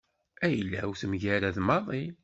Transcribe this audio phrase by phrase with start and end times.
[0.47, 2.03] Ayla-w temgarad maḍi.